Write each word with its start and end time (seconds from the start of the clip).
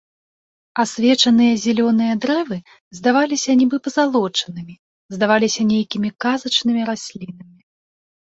Асвечаныя 0.83 1.57
зялёныя 1.63 2.13
дрэвы 2.23 2.57
здаваліся 2.99 3.51
нібы 3.59 3.77
пазалочанымі, 3.87 4.73
здаваліся 5.17 5.61
нейкімі 5.71 6.09
казачнымі 6.27 6.81
раслінамі. 6.89 7.55